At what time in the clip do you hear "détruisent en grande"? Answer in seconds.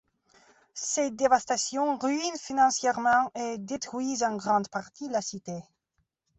3.59-4.67